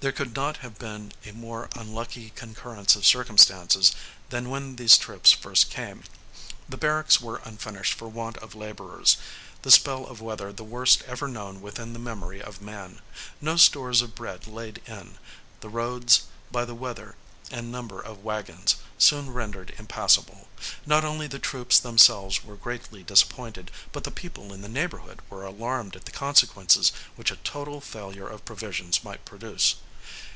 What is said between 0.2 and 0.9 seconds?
not have